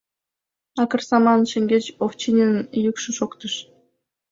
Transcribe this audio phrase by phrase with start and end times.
[0.81, 3.53] —Акыр саман!— шеҥгеч Овчининын йӱкшӧ шоктыш.